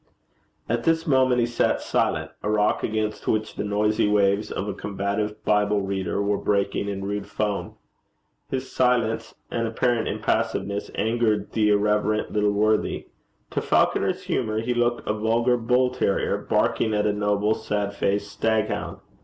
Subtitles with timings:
[0.67, 4.73] At this moment he sat silent a rock against which the noisy waves of a
[4.73, 7.75] combative Bible reader were breaking in rude foam.
[8.49, 13.09] His silence and apparent impassiveness angered the irreverent little worthy.
[13.51, 18.31] To Falconer's humour he looked a vulgar bull terrier barking at a noble, sad faced
[18.41, 18.97] staghound.